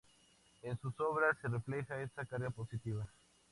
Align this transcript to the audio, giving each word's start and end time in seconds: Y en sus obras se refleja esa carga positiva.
Y 0.63 0.67
en 0.67 0.79
sus 0.79 0.99
obras 0.99 1.37
se 1.43 1.47
refleja 1.47 2.01
esa 2.01 2.25
carga 2.25 2.49
positiva. 2.49 3.07